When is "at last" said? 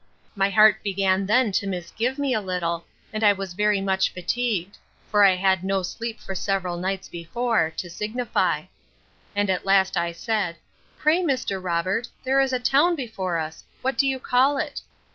9.47-9.97